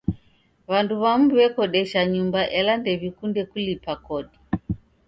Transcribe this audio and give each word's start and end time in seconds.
W'andu 0.69 0.93
w'amu 1.03 1.25
w'ekodesha 1.37 1.99
nyumba 2.13 2.41
ela 2.59 2.73
ndew'ikunde 2.79 3.41
kulipa 3.51 3.93
kodi. 4.05 4.35